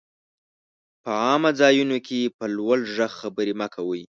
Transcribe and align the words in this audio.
په 1.03 1.11
عامه 1.23 1.51
ځايونو 1.59 1.97
کي 2.07 2.19
په 2.37 2.45
لوړ 2.57 2.77
ږغ 2.95 3.11
خبري 3.19 3.53
مه 3.59 3.67
کوئ! 3.75 4.03